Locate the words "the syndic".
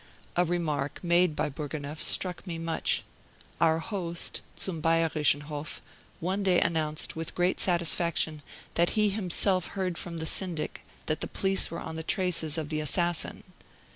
10.17-10.83